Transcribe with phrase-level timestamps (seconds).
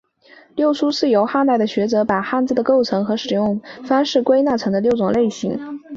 [0.55, 5.79] 六书是由汉代的学者把汉字的构成和使用方式归纳成的六种类型。